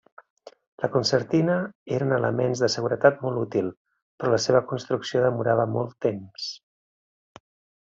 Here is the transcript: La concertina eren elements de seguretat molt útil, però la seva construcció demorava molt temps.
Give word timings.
La 0.83 0.87
concertina 0.93 1.57
eren 1.97 2.15
elements 2.17 2.63
de 2.63 2.69
seguretat 2.77 3.21
molt 3.27 3.43
útil, 3.43 3.69
però 4.19 4.33
la 4.37 4.41
seva 4.47 4.65
construcció 4.73 5.25
demorava 5.29 5.69
molt 5.79 5.97
temps. 6.09 6.51